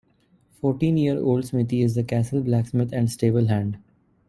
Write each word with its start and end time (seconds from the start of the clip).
Fourteen-year 0.59 1.19
old 1.19 1.45
Smithy 1.45 1.83
is 1.83 1.93
the 1.93 2.03
castle 2.03 2.41
blacksmith 2.41 2.91
and 2.91 3.07
stable 3.11 3.45
hand. 3.49 3.77